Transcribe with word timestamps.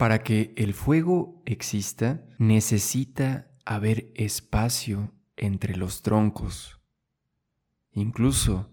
Para 0.00 0.22
que 0.22 0.54
el 0.56 0.72
fuego 0.72 1.42
exista, 1.44 2.24
necesita 2.38 3.50
haber 3.66 4.10
espacio 4.14 5.12
entre 5.36 5.76
los 5.76 6.00
troncos. 6.00 6.80
Incluso 7.92 8.70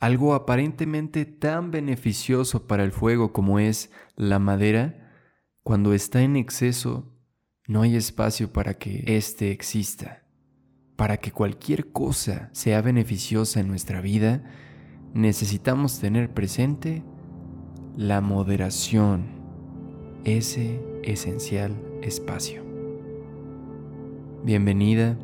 algo 0.00 0.32
aparentemente 0.32 1.26
tan 1.26 1.70
beneficioso 1.70 2.66
para 2.66 2.84
el 2.84 2.92
fuego 2.92 3.34
como 3.34 3.58
es 3.58 3.90
la 4.14 4.38
madera, 4.38 5.12
cuando 5.62 5.92
está 5.92 6.22
en 6.22 6.36
exceso, 6.36 7.14
no 7.68 7.82
hay 7.82 7.94
espacio 7.94 8.50
para 8.50 8.78
que 8.78 9.04
éste 9.14 9.50
exista. 9.50 10.22
Para 10.96 11.18
que 11.18 11.32
cualquier 11.32 11.92
cosa 11.92 12.48
sea 12.54 12.80
beneficiosa 12.80 13.60
en 13.60 13.68
nuestra 13.68 14.00
vida, 14.00 14.42
necesitamos 15.12 16.00
tener 16.00 16.32
presente 16.32 17.04
la 17.94 18.22
moderación, 18.22 19.35
ese 20.26 20.80
esencial 21.04 21.76
espacio. 22.02 22.60
Bienvenida, 24.42 25.16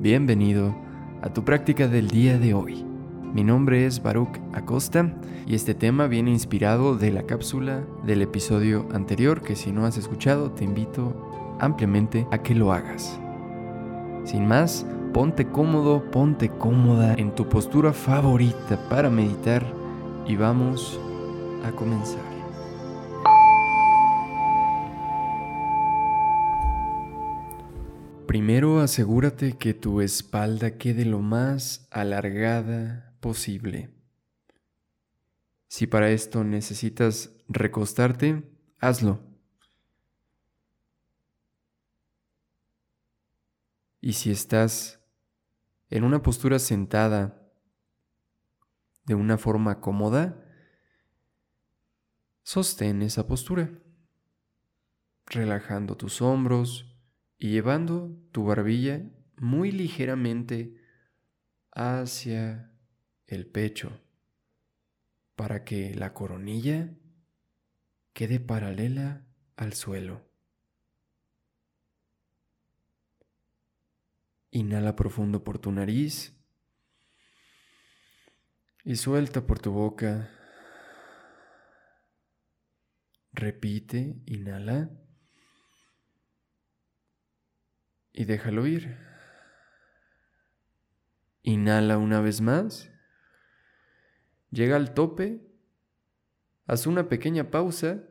bienvenido 0.00 0.74
a 1.22 1.32
tu 1.32 1.44
práctica 1.44 1.86
del 1.86 2.08
día 2.08 2.38
de 2.38 2.54
hoy. 2.54 2.84
Mi 3.32 3.44
nombre 3.44 3.86
es 3.86 4.02
Baruch 4.02 4.36
Acosta 4.52 5.14
y 5.46 5.54
este 5.54 5.74
tema 5.74 6.08
viene 6.08 6.32
inspirado 6.32 6.96
de 6.96 7.12
la 7.12 7.22
cápsula 7.22 7.84
del 8.04 8.20
episodio 8.22 8.88
anterior 8.92 9.42
que 9.42 9.54
si 9.54 9.70
no 9.70 9.86
has 9.86 9.96
escuchado 9.96 10.50
te 10.50 10.64
invito 10.64 11.56
ampliamente 11.60 12.26
a 12.32 12.38
que 12.38 12.56
lo 12.56 12.72
hagas. 12.72 13.20
Sin 14.24 14.46
más, 14.46 14.84
ponte 15.12 15.46
cómodo, 15.46 16.10
ponte 16.10 16.48
cómoda 16.48 17.14
en 17.14 17.32
tu 17.32 17.48
postura 17.48 17.92
favorita 17.92 18.88
para 18.88 19.08
meditar 19.08 19.64
y 20.26 20.34
vamos 20.34 20.98
a 21.64 21.70
comenzar. 21.70 22.37
Primero 28.28 28.80
asegúrate 28.80 29.56
que 29.56 29.72
tu 29.72 30.02
espalda 30.02 30.76
quede 30.76 31.06
lo 31.06 31.20
más 31.20 31.88
alargada 31.90 33.16
posible. 33.20 33.88
Si 35.66 35.86
para 35.86 36.10
esto 36.10 36.44
necesitas 36.44 37.32
recostarte, 37.48 38.46
hazlo. 38.80 39.22
Y 44.02 44.12
si 44.12 44.30
estás 44.30 45.00
en 45.88 46.04
una 46.04 46.20
postura 46.20 46.58
sentada 46.58 47.50
de 49.06 49.14
una 49.14 49.38
forma 49.38 49.80
cómoda, 49.80 50.44
sostén 52.42 53.00
esa 53.00 53.26
postura, 53.26 53.70
relajando 55.24 55.96
tus 55.96 56.20
hombros 56.20 56.87
y 57.38 57.50
llevando 57.50 58.10
tu 58.32 58.44
barbilla 58.44 59.08
muy 59.36 59.70
ligeramente 59.70 60.74
hacia 61.72 62.72
el 63.26 63.46
pecho 63.46 64.00
para 65.36 65.64
que 65.64 65.94
la 65.94 66.12
coronilla 66.12 66.92
quede 68.12 68.40
paralela 68.40 69.24
al 69.56 69.74
suelo. 69.74 70.26
Inhala 74.50 74.96
profundo 74.96 75.44
por 75.44 75.60
tu 75.60 75.70
nariz 75.70 76.34
y 78.82 78.96
suelta 78.96 79.46
por 79.46 79.60
tu 79.60 79.70
boca. 79.70 80.30
Repite, 83.32 84.16
inhala 84.26 84.90
y 88.18 88.24
déjalo 88.24 88.66
ir. 88.66 88.98
Inhala 91.44 91.98
una 91.98 92.20
vez 92.20 92.40
más. 92.40 92.90
Llega 94.50 94.74
al 94.74 94.92
tope. 94.92 95.40
Haz 96.66 96.88
una 96.88 97.08
pequeña 97.08 97.52
pausa. 97.52 98.02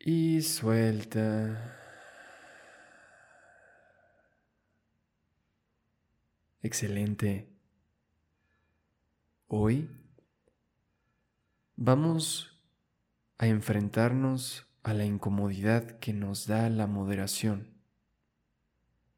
Y 0.00 0.42
suelta. 0.42 1.78
Excelente. 6.60 7.48
Hoy 9.46 9.88
vamos 11.76 12.60
a 13.38 13.46
enfrentarnos 13.46 14.71
a 14.82 14.94
la 14.94 15.04
incomodidad 15.04 15.98
que 15.98 16.12
nos 16.12 16.46
da 16.46 16.68
la 16.68 16.86
moderación. 16.86 17.68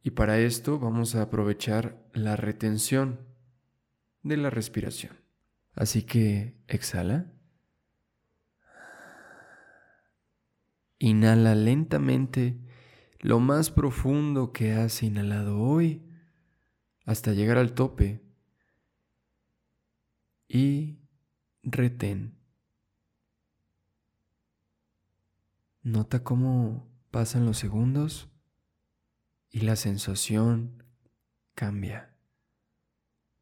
Y 0.02 0.10
para 0.10 0.38
esto 0.38 0.78
vamos 0.78 1.14
a 1.14 1.22
aprovechar 1.22 1.98
la 2.12 2.36
retención 2.36 3.20
de 4.22 4.36
la 4.36 4.50
respiración. 4.50 5.16
Así 5.74 6.02
que 6.02 6.56
exhala. 6.68 7.32
Inhala 10.98 11.54
lentamente 11.54 12.58
lo 13.18 13.40
más 13.40 13.70
profundo 13.70 14.52
que 14.52 14.72
has 14.72 15.02
inhalado 15.02 15.58
hoy 15.58 16.02
hasta 17.06 17.32
llegar 17.32 17.58
al 17.58 17.72
tope 17.72 18.22
y 20.48 20.98
retén. 21.62 22.33
Nota 25.84 26.24
cómo 26.24 26.90
pasan 27.10 27.44
los 27.44 27.58
segundos 27.58 28.30
y 29.50 29.60
la 29.60 29.76
sensación 29.76 30.82
cambia. 31.54 32.16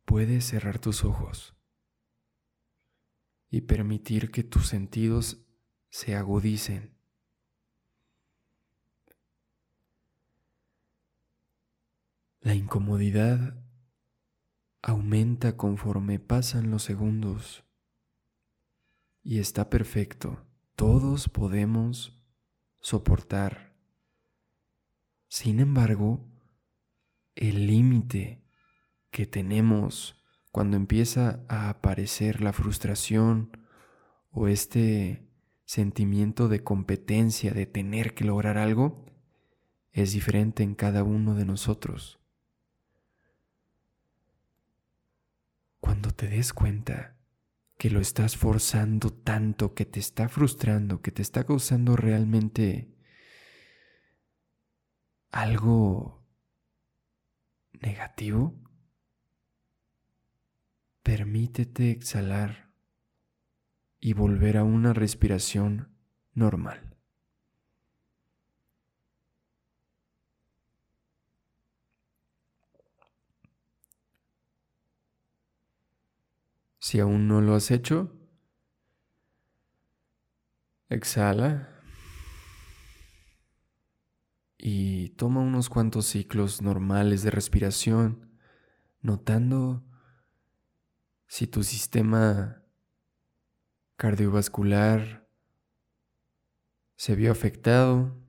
Puedes 0.04 0.44
cerrar 0.47 0.80
tus 0.80 1.04
ojos 1.04 1.54
y 3.48 3.60
permitir 3.60 4.32
que 4.32 4.42
tus 4.42 4.66
sentidos 4.66 5.47
se 5.88 6.16
agudicen. 6.16 6.98
La 12.41 12.56
incomodidad 12.56 13.64
aumenta 14.82 15.56
conforme 15.56 16.19
pasan 16.19 16.72
los 16.72 16.82
segundos 16.82 17.62
y 19.22 19.38
está 19.38 19.70
perfecto. 19.70 20.44
Todos 20.74 21.28
podemos 21.28 22.19
soportar. 22.82 23.72
Sin 25.28 25.60
embargo, 25.60 26.28
el 27.34 27.66
límite 27.66 28.43
que 29.10 29.25
tenemos 29.25 30.22
cuando 30.50 30.76
empieza 30.76 31.42
a 31.48 31.71
aparecer 31.71 32.42
la 32.42 32.53
frustración 32.53 33.56
o 34.31 34.48
este 34.48 35.26
sentimiento 35.65 36.48
de 36.48 36.62
competencia, 36.62 37.53
de 37.53 37.65
tener 37.65 38.15
que 38.15 38.25
lograr 38.25 38.59
algo, 38.59 39.06
es 39.92 40.12
diferente 40.12 40.62
en 40.62 40.75
cada 40.75 41.04
uno 41.04 41.34
de 41.34 41.47
nosotros. 41.47 42.19
Cuando 45.81 46.10
te 46.10 46.28
des 46.28 46.53
cuenta 46.53 47.16
que 47.82 47.91
lo 47.91 47.98
estás 47.98 48.37
forzando 48.37 49.12
tanto, 49.12 49.75
que 49.75 49.84
te 49.84 49.98
está 49.98 50.28
frustrando, 50.28 51.03
que 51.03 51.10
te 51.10 51.20
está 51.20 51.43
causando 51.43 51.97
realmente 51.97 52.94
algo 55.32 56.25
negativo, 57.81 58.54
permítete 61.03 61.91
exhalar 61.91 62.72
y 63.98 64.12
volver 64.12 64.59
a 64.59 64.62
una 64.62 64.92
respiración 64.92 65.92
normal. 66.34 66.91
Si 76.92 77.00
aún 77.00 77.27
no 77.27 77.41
lo 77.41 77.54
has 77.54 77.71
hecho, 77.71 78.12
exhala 80.91 81.83
y 84.59 85.09
toma 85.16 85.41
unos 85.41 85.71
cuantos 85.71 86.04
ciclos 86.04 86.60
normales 86.60 87.22
de 87.22 87.30
respiración, 87.30 88.36
notando 89.00 89.83
si 91.28 91.47
tu 91.47 91.65
sistema 91.65 92.62
cardiovascular 93.97 95.27
se 96.97 97.16
vio 97.16 97.33
afectado, 97.33 98.22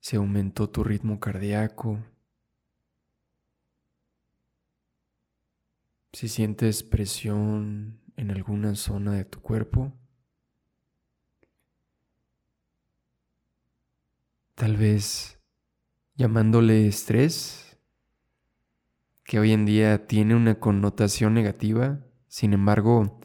si 0.00 0.16
aumentó 0.16 0.68
tu 0.70 0.82
ritmo 0.82 1.20
cardíaco, 1.20 2.04
si 6.16 6.28
sientes 6.28 6.82
presión 6.82 8.00
en 8.16 8.30
alguna 8.30 8.74
zona 8.74 9.12
de 9.12 9.26
tu 9.26 9.42
cuerpo. 9.42 9.92
Tal 14.54 14.78
vez 14.78 15.38
llamándole 16.14 16.86
estrés, 16.88 17.78
que 19.24 19.38
hoy 19.38 19.52
en 19.52 19.66
día 19.66 20.06
tiene 20.06 20.34
una 20.34 20.58
connotación 20.58 21.34
negativa. 21.34 22.00
Sin 22.28 22.54
embargo, 22.54 23.20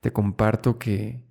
te 0.00 0.14
comparto 0.14 0.78
que 0.78 1.22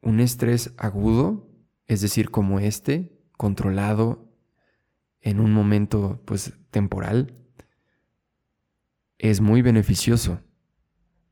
un 0.00 0.20
estrés 0.20 0.72
agudo, 0.78 1.46
es 1.88 2.00
decir, 2.00 2.30
como 2.30 2.58
este, 2.58 3.20
controlado 3.36 4.32
en 5.20 5.40
un 5.40 5.52
momento 5.52 6.22
pues 6.24 6.54
temporal, 6.70 7.41
es 9.22 9.40
muy 9.40 9.62
beneficioso. 9.62 10.40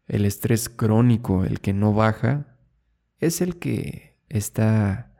El 0.07 0.25
estrés 0.25 0.69
crónico, 0.69 1.45
el 1.45 1.61
que 1.61 1.73
no 1.73 1.93
baja, 1.93 2.57
es 3.19 3.41
el 3.41 3.59
que 3.59 4.17
está 4.29 5.13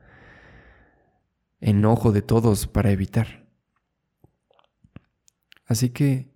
en 1.61 1.85
ojo 1.85 2.13
de 2.13 2.23
todos 2.23 2.69
para 2.69 2.93
evitar. 2.93 3.45
Así 5.67 5.91
que 5.91 6.33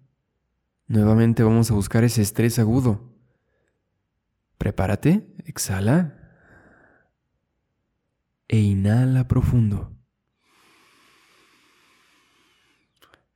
nuevamente 0.88 1.44
vamos 1.44 1.70
a 1.70 1.74
buscar 1.74 2.02
ese 2.02 2.22
estrés 2.22 2.58
agudo. 2.58 3.14
Prepárate, 4.58 5.32
exhala 5.46 6.18
e 8.48 8.58
inhala 8.58 9.28
profundo. 9.28 9.96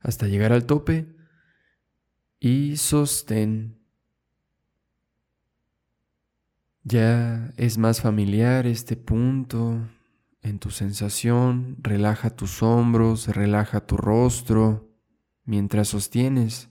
Hasta 0.01 0.27
llegar 0.27 0.51
al 0.51 0.65
tope 0.65 1.18
y 2.39 2.77
sostén. 2.77 3.77
Ya 6.83 7.53
es 7.57 7.77
más 7.77 8.01
familiar 8.01 8.65
este 8.65 8.95
punto 8.95 9.87
en 10.41 10.59
tu 10.59 10.71
sensación. 10.71 11.77
Relaja 11.81 12.29
tus 12.29 12.63
hombros, 12.63 13.27
relaja 13.27 13.85
tu 13.85 13.97
rostro 13.97 14.89
mientras 15.45 15.89
sostienes. 15.89 16.69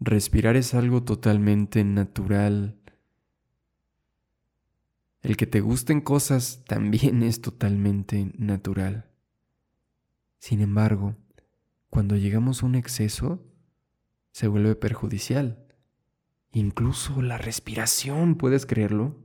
Respirar 0.00 0.56
es 0.56 0.74
algo 0.74 1.04
totalmente 1.04 1.84
natural. 1.84 2.81
El 5.22 5.36
que 5.36 5.46
te 5.46 5.60
gusten 5.60 6.00
cosas 6.00 6.62
también 6.66 7.22
es 7.22 7.40
totalmente 7.40 8.32
natural. 8.36 9.06
Sin 10.38 10.60
embargo, 10.60 11.16
cuando 11.90 12.16
llegamos 12.16 12.62
a 12.62 12.66
un 12.66 12.74
exceso, 12.74 13.44
se 14.32 14.48
vuelve 14.48 14.74
perjudicial. 14.74 15.64
Incluso 16.52 17.22
la 17.22 17.38
respiración, 17.38 18.34
¿puedes 18.34 18.66
creerlo? 18.66 19.16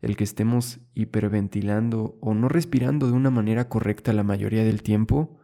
El 0.00 0.16
que 0.16 0.24
estemos 0.24 0.80
hiperventilando 0.94 2.18
o 2.20 2.34
no 2.34 2.48
respirando 2.48 3.06
de 3.06 3.14
una 3.14 3.30
manera 3.30 3.68
correcta 3.68 4.12
la 4.12 4.22
mayoría 4.22 4.62
del 4.62 4.82
tiempo 4.82 5.40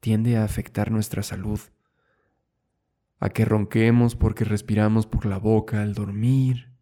tiende 0.00 0.36
a 0.36 0.44
afectar 0.44 0.90
nuestra 0.90 1.22
salud 1.22 1.60
a 3.18 3.30
que 3.30 3.44
ronquemos 3.44 4.14
porque 4.14 4.44
respiramos 4.44 5.06
por 5.06 5.26
la 5.26 5.38
boca 5.38 5.82
al 5.82 5.94
dormir, 5.94 6.75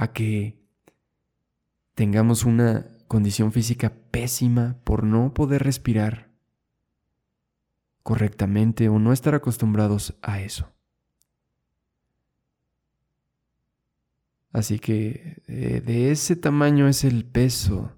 a 0.00 0.14
que 0.14 0.58
tengamos 1.94 2.46
una 2.46 2.90
condición 3.06 3.52
física 3.52 3.92
pésima 4.10 4.78
por 4.82 5.04
no 5.04 5.34
poder 5.34 5.62
respirar 5.62 6.30
correctamente 8.02 8.88
o 8.88 8.98
no 8.98 9.12
estar 9.12 9.34
acostumbrados 9.34 10.16
a 10.22 10.40
eso. 10.40 10.72
Así 14.52 14.78
que 14.78 15.42
de 15.46 16.10
ese 16.10 16.34
tamaño 16.34 16.88
es 16.88 17.04
el 17.04 17.26
peso 17.26 17.92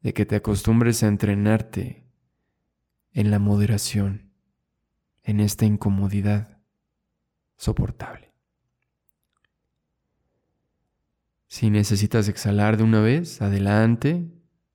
de 0.00 0.14
que 0.14 0.26
te 0.26 0.36
acostumbres 0.36 1.02
a 1.02 1.08
entrenarte 1.08 2.04
en 3.10 3.32
la 3.32 3.40
moderación 3.40 4.30
en 5.24 5.40
esta 5.40 5.64
incomodidad 5.64 6.60
soportable. 7.56 8.33
Si 11.46 11.70
necesitas 11.70 12.28
exhalar 12.28 12.76
de 12.76 12.84
una 12.84 13.00
vez, 13.00 13.40
adelante 13.42 14.26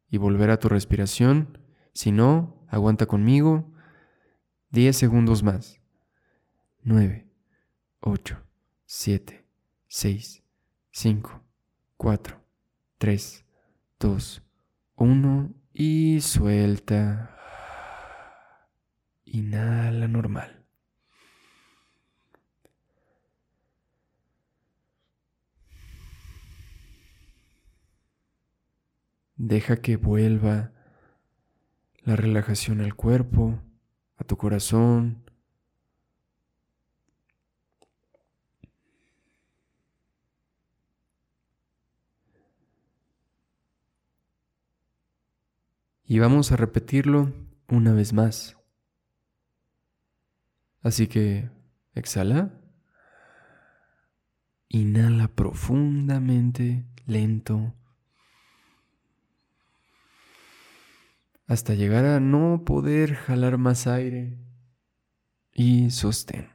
y 0.10 0.18
volver 0.18 0.50
a 0.50 0.60
tu 0.60 0.69
respiración. 0.69 1.57
Si 1.94 2.12
no, 2.12 2.66
aguanta 2.69 3.06
conmigo 3.06 3.71
10 4.71 4.95
segundos 4.95 5.44
más. 5.44 5.81
9, 6.83 7.27
8, 8.00 8.38
7, 8.86 9.45
6, 9.88 10.44
5, 10.92 11.44
4, 11.98 12.42
3, 12.98 13.45
2, 14.00 14.44
1 14.95 15.54
y 15.74 16.22
suelta. 16.22 17.36
Inhala 19.25 20.07
normal. 20.07 20.58
Deja 29.39 29.77
que 29.77 29.95
vuelva 29.95 30.74
la 32.03 32.18
relajación 32.18 32.81
al 32.81 32.94
cuerpo, 32.94 33.57
a 34.18 34.25
tu 34.25 34.36
corazón. 34.36 35.24
Y 46.03 46.19
vamos 46.19 46.51
a 46.51 46.57
repetirlo 46.57 47.31
una 47.69 47.94
vez 47.94 48.12
más. 48.12 48.57
Así 50.81 51.07
que 51.07 51.50
exhala. 51.95 52.59
Inhala 54.68 55.30
profundamente, 55.30 56.86
lento. 57.06 57.78
Hasta 61.50 61.74
llegar 61.74 62.06
a 62.06 62.20
no 62.20 62.63
poder 62.63 63.15
jalar 63.15 63.58
más 63.58 63.88
aire. 63.88 64.38
Y 65.51 65.89
sostén. 65.89 66.48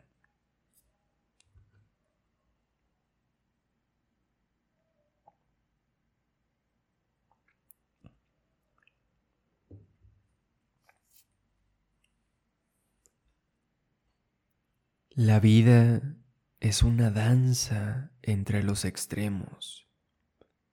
La 15.11 15.41
vida 15.41 16.17
es 16.61 16.85
una 16.85 17.11
danza 17.11 18.13
entre 18.23 18.63
los 18.63 18.85
extremos, 18.85 19.89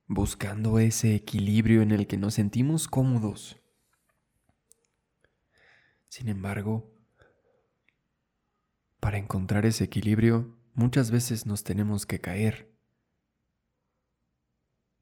buscando 0.06 0.78
ese 0.78 1.16
equilibrio 1.16 1.82
en 1.82 1.90
el 1.90 2.06
que 2.06 2.18
nos 2.18 2.34
sentimos 2.34 2.86
cómodos. 2.86 3.61
Sin 6.12 6.28
embargo, 6.28 6.92
para 9.00 9.16
encontrar 9.16 9.64
ese 9.64 9.84
equilibrio, 9.84 10.54
muchas 10.74 11.10
veces 11.10 11.46
nos 11.46 11.64
tenemos 11.64 12.04
que 12.04 12.20
caer. 12.20 12.70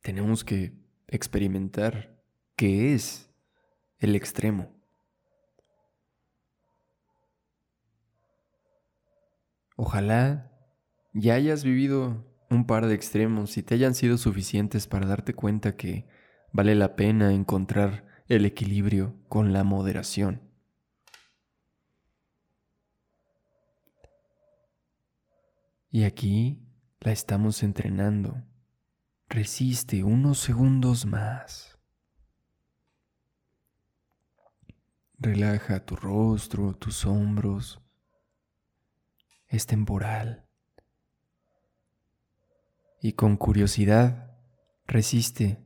Tenemos 0.03 0.45
que 0.45 0.73
experimentar 1.09 2.23
qué 2.55 2.95
es 2.95 3.29
el 3.99 4.15
extremo. 4.15 4.73
Ojalá 9.75 10.53
ya 11.13 11.35
hayas 11.35 11.65
vivido 11.65 12.25
un 12.51 12.69
par 12.69 12.87
de 12.87 12.95
extremos 12.95 13.57
y 13.57 13.65
te 13.65 13.75
hayan 13.75 13.97
sido 13.97 14.17
suficientes 14.17 14.87
para 14.87 15.09
darte 15.09 15.35
cuenta 15.35 15.77
que 15.77 16.07
vale 16.53 16.77
la 16.77 16.95
pena 16.95 17.33
encontrar 17.33 18.07
el 18.29 18.45
equilibrio 18.45 19.17
con 19.29 19.53
la 19.53 19.65
moderación. 19.65 20.50
Y 25.91 26.05
aquí 26.05 26.63
la 27.01 27.13
estamos 27.13 27.63
entrenando. 27.63 28.43
Resiste 29.29 30.05
unos 30.05 30.39
segundos 30.39 31.05
más. 31.05 31.79
Relaja 35.19 35.85
tu 35.85 35.97
rostro, 35.97 36.75
tus 36.75 37.05
hombros, 37.05 37.81
es 39.49 39.67
temporal. 39.67 40.47
Y 43.03 43.13
con 43.13 43.37
curiosidad, 43.37 44.37
resiste 44.87 45.63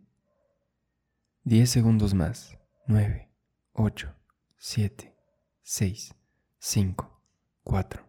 10 1.45 1.71
segundos 1.71 2.15
más. 2.15 2.59
9, 2.87 3.31
8, 3.73 4.15
7, 4.57 5.15
6, 5.63 6.15
5, 6.59 7.23
4, 7.63 8.09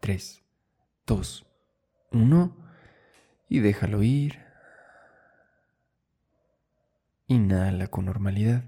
3, 0.00 0.44
2, 1.06 1.46
1 2.14 2.56
y 3.48 3.60
déjalo 3.60 4.02
ir. 4.02 4.44
Inhala 7.26 7.86
con 7.88 8.06
normalidad. 8.06 8.64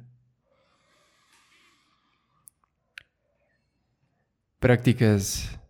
Prácticas 4.59 5.61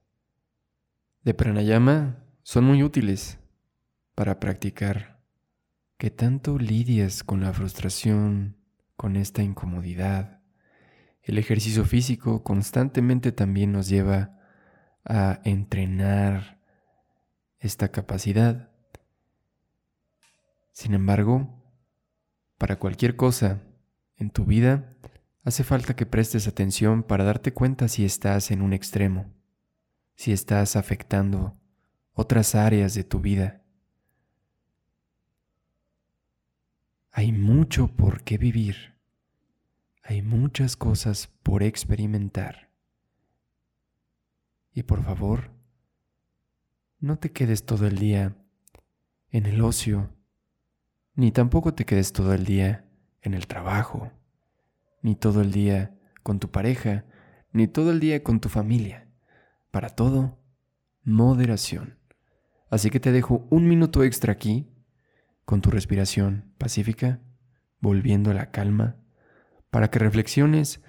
de 1.22 1.34
pranayama 1.34 2.22
son 2.42 2.64
muy 2.64 2.82
útiles 2.82 3.38
para 4.14 4.38
practicar 4.38 5.20
que 5.98 6.10
tanto 6.10 6.58
lidias 6.58 7.24
con 7.24 7.40
la 7.40 7.52
frustración, 7.52 8.56
con 8.96 9.16
esta 9.16 9.42
incomodidad. 9.42 10.40
El 11.22 11.38
ejercicio 11.38 11.84
físico 11.84 12.44
constantemente 12.44 13.32
también 13.32 13.72
nos 13.72 13.88
lleva 13.88 14.38
a 15.04 15.40
entrenar 15.44 16.55
esta 17.66 17.92
capacidad. 17.92 18.70
Sin 20.72 20.94
embargo, 20.94 21.62
para 22.58 22.78
cualquier 22.78 23.16
cosa 23.16 23.62
en 24.16 24.30
tu 24.30 24.44
vida, 24.44 24.94
hace 25.44 25.64
falta 25.64 25.94
que 25.94 26.06
prestes 26.06 26.48
atención 26.48 27.02
para 27.02 27.24
darte 27.24 27.52
cuenta 27.52 27.88
si 27.88 28.04
estás 28.04 28.50
en 28.50 28.62
un 28.62 28.72
extremo 28.72 29.36
si 30.16 30.32
estás 30.32 30.76
afectando 30.76 31.54
otras 32.12 32.54
áreas 32.54 32.94
de 32.94 33.04
tu 33.04 33.20
vida. 33.20 33.62
Hay 37.12 37.32
mucho 37.32 37.88
por 37.88 38.24
qué 38.24 38.38
vivir. 38.38 38.96
Hay 40.02 40.22
muchas 40.22 40.76
cosas 40.76 41.28
por 41.42 41.62
experimentar. 41.62 42.70
Y 44.72 44.82
por 44.82 45.04
favor, 45.04 45.50
no 46.98 47.18
te 47.18 47.30
quedes 47.30 47.66
todo 47.66 47.86
el 47.86 47.98
día 47.98 48.36
en 49.30 49.46
el 49.46 49.60
ocio, 49.60 50.10
ni 51.14 51.30
tampoco 51.30 51.74
te 51.74 51.84
quedes 51.84 52.12
todo 52.12 52.32
el 52.32 52.44
día 52.44 52.88
en 53.20 53.34
el 53.34 53.46
trabajo, 53.46 54.12
ni 55.02 55.14
todo 55.14 55.42
el 55.42 55.52
día 55.52 55.98
con 56.22 56.40
tu 56.40 56.50
pareja, 56.50 57.04
ni 57.52 57.66
todo 57.66 57.90
el 57.90 58.00
día 58.00 58.22
con 58.22 58.40
tu 58.40 58.48
familia. 58.48 59.08
Para 59.70 59.90
todo, 59.90 60.38
moderación. 61.02 61.98
Así 62.70 62.90
que 62.90 63.00
te 63.00 63.12
dejo 63.12 63.46
un 63.50 63.68
minuto 63.68 64.02
extra 64.02 64.32
aquí, 64.32 64.72
con 65.44 65.60
tu 65.60 65.70
respiración 65.70 66.54
pacífica, 66.58 67.20
volviendo 67.78 68.30
a 68.30 68.34
la 68.34 68.50
calma, 68.50 68.96
para 69.70 69.90
que 69.90 69.98
reflexiones 69.98 70.82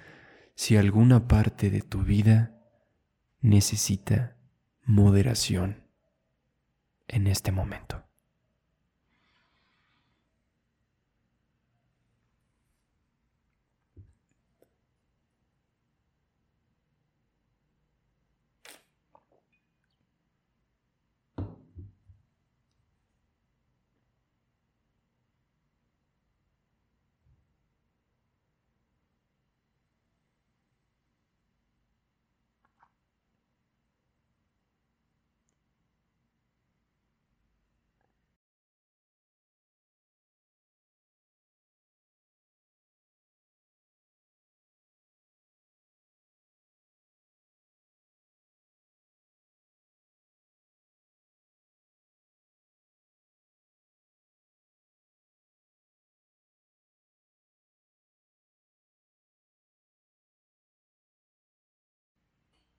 si 0.54 0.76
alguna 0.76 1.28
parte 1.28 1.70
de 1.70 1.82
tu 1.82 2.02
vida 2.02 2.58
necesita 3.40 4.36
moderación 4.84 5.87
en 7.08 7.26
este 7.26 7.52
momento. 7.52 8.07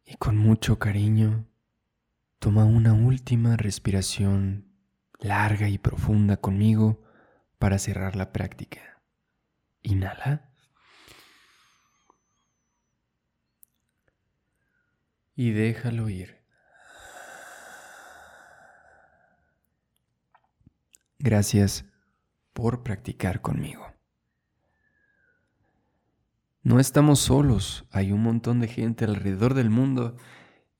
Y 0.09 0.15
con 0.15 0.35
mucho 0.37 0.79
cariño 0.79 1.47
toma 2.39 2.65
una 2.65 2.93
última 2.93 3.57
respiración 3.57 4.73
larga 5.19 5.69
y 5.69 5.77
profunda 5.77 6.37
conmigo 6.37 7.03
para 7.59 7.77
cerrar 7.77 8.15
la 8.15 8.31
práctica. 8.31 9.03
Inhala. 9.83 10.51
Y 15.35 15.51
déjalo 15.51 16.09
ir. 16.09 16.43
Gracias 21.19 21.85
por 22.53 22.81
practicar 22.81 23.41
conmigo. 23.41 23.93
No 26.61 26.79
estamos 26.79 27.19
solos, 27.19 27.85
hay 27.89 28.11
un 28.11 28.21
montón 28.21 28.59
de 28.59 28.67
gente 28.67 29.05
alrededor 29.05 29.53
del 29.53 29.69
mundo 29.69 30.17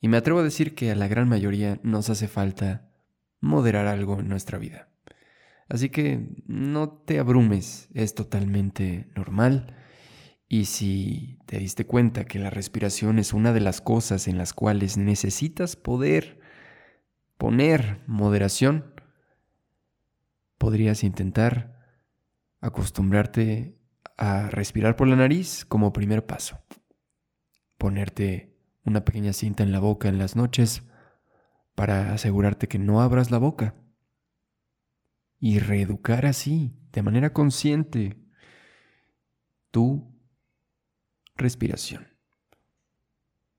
y 0.02 0.10
me 0.10 0.18
atrevo 0.18 0.40
a 0.40 0.44
decir 0.44 0.76
que 0.76 0.92
a 0.92 0.96
la 0.96 1.08
gran 1.08 1.30
mayoría 1.30 1.80
nos 1.84 2.10
hace 2.10 2.28
falta 2.28 2.90
moderar 3.40 3.88
algo 3.88 4.20
en 4.20 4.28
nuestra 4.28 4.58
vida. 4.58 4.90
Así 5.70 5.90
que 5.90 6.28
no 6.48 6.90
te 6.90 7.20
abrumes, 7.20 7.88
es 7.94 8.14
totalmente 8.14 9.08
normal. 9.16 9.76
Y 10.50 10.66
si 10.66 11.40
te 11.46 11.60
diste 11.60 11.86
cuenta 11.86 12.26
que 12.26 12.40
la 12.40 12.50
respiración 12.50 13.20
es 13.20 13.34
una 13.34 13.54
de 13.54 13.62
las 13.62 13.80
cosas 13.80 14.28
en 14.28 14.38
las 14.38 14.52
cuales 14.52 14.98
necesitas 14.98 15.76
poder 15.76 16.42
poner 17.38 18.04
moderación, 18.06 18.94
podrías 20.58 21.04
intentar 21.06 21.80
acostumbrarte 22.60 23.79
a 24.20 24.50
respirar 24.50 24.98
por 24.98 25.08
la 25.08 25.16
nariz 25.16 25.64
como 25.64 25.94
primer 25.94 26.26
paso. 26.26 26.60
Ponerte 27.78 28.54
una 28.84 29.06
pequeña 29.06 29.32
cinta 29.32 29.64
en 29.64 29.72
la 29.72 29.80
boca 29.80 30.10
en 30.10 30.18
las 30.18 30.36
noches 30.36 30.84
para 31.74 32.12
asegurarte 32.14 32.68
que 32.68 32.80
no 32.80 33.02
abras 33.02 33.32
la 33.32 33.38
boca. 33.38 33.76
Y 35.40 35.60
reeducar 35.60 36.26
así, 36.26 36.78
de 36.92 37.02
manera 37.02 37.32
consciente, 37.32 38.18
tu 39.72 40.14
respiración. 41.36 42.10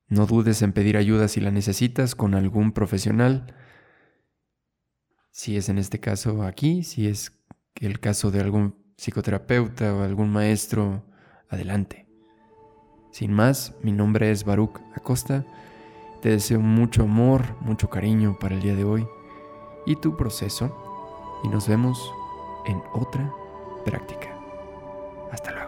No 0.09 0.26
dudes 0.26 0.61
en 0.61 0.75
pedir 0.75 0.99
ayuda 0.99 1.29
si 1.29 1.40
la 1.40 1.50
necesitas 1.50 2.14
con 2.14 2.35
algún 2.35 2.73
profesional. 2.73 3.55
Si 5.31 5.57
es 5.57 5.71
en 5.71 5.79
este 5.79 6.00
caso 6.00 6.43
aquí, 6.43 6.83
si 6.83 7.07
es 7.07 7.33
el 7.76 7.99
caso 7.99 8.31
de 8.31 8.40
algún 8.40 8.79
psicoterapeuta 9.00 9.95
o 9.95 10.02
algún 10.02 10.30
maestro, 10.30 11.02
adelante. 11.49 12.07
Sin 13.11 13.33
más, 13.33 13.75
mi 13.83 13.92
nombre 13.92 14.30
es 14.30 14.45
Baruch 14.45 14.78
Acosta. 14.95 15.47
Te 16.21 16.28
deseo 16.28 16.61
mucho 16.61 17.04
amor, 17.04 17.57
mucho 17.62 17.88
cariño 17.88 18.37
para 18.38 18.54
el 18.54 18.61
día 18.61 18.75
de 18.75 18.85
hoy 18.85 19.09
y 19.87 19.97
tu 19.97 20.19
proceso. 20.19 21.40
Y 21.45 21.49
nos 21.49 21.66
vemos 21.66 22.12
en 22.66 22.83
otra 22.92 23.33
práctica. 23.87 24.28
Hasta 25.33 25.50
luego. 25.52 25.60